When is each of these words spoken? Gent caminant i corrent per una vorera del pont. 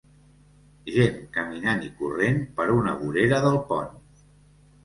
Gent 0.95 1.19
caminant 1.35 1.85
i 1.89 1.91
corrent 1.99 2.41
per 2.61 2.67
una 2.79 2.97
vorera 3.05 3.43
del 3.47 3.59
pont. 3.71 3.97